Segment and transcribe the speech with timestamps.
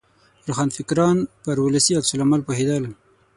[0.47, 2.83] روښانفکران پر ولسي عکس العمل پوهېدل.